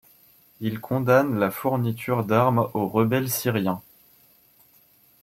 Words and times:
Il 0.61 0.79
condamne 0.81 1.37
la 1.37 1.51
fourniture 1.51 2.25
d'armes 2.25 2.67
aux 2.73 2.87
rebelles 2.87 3.29
syriens. 3.29 3.83